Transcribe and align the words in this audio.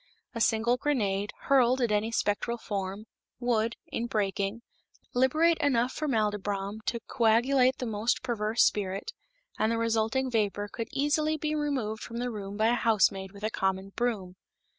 A 0.33 0.41
single 0.41 0.77
grenade, 0.77 1.31
hurled 1.41 1.79
at 1.79 1.91
any 1.91 2.11
spectral 2.11 2.57
form, 2.57 3.05
would, 3.39 3.75
in 3.89 4.07
breaking, 4.07 4.63
liberate 5.13 5.59
enough 5.59 5.91
formaldybrom 5.93 6.81
to 6.87 7.01
coagulate 7.01 7.77
the 7.77 7.85
most 7.85 8.23
perverse 8.23 8.63
spirit, 8.63 9.13
and 9.59 9.71
the 9.71 9.77
resulting 9.77 10.31
vapor 10.31 10.69
could 10.69 10.87
easily 10.91 11.37
be 11.37 11.53
removed 11.53 12.01
from 12.01 12.17
the 12.17 12.31
room 12.31 12.57
by 12.57 12.69
a 12.69 12.73
housemaid 12.73 13.31
with 13.31 13.43
a 13.43 13.51
common 13.51 13.89
broom. 13.89 14.37